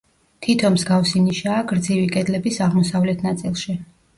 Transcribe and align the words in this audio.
თითო 0.45 0.71
მსგავსი 0.75 1.21
ნიშაა 1.27 1.59
გრძივი 1.73 2.09
კედლების 2.17 2.59
აღმოსავლეთ 2.69 3.23
ნაწილში. 3.29 3.79